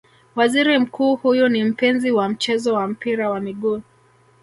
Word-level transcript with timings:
Waziri 0.35 0.77
Mkuu 0.79 1.15
huyu 1.15 1.49
ni 1.49 1.63
mpenzi 1.63 2.11
wa 2.11 2.29
mchezo 2.29 2.73
wa 2.73 2.87
mpira 2.87 3.29
wa 3.29 3.39
miguu 3.39 3.81